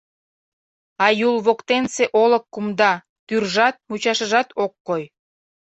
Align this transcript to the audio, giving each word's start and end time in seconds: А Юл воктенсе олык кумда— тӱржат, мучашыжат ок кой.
А 1.05 1.07
Юл 1.29 1.35
воктенсе 1.45 2.05
олык 2.21 2.45
кумда— 2.53 2.93
тӱржат, 3.27 3.75
мучашыжат 3.87 4.47
ок 4.63 4.73
кой. 4.87 5.03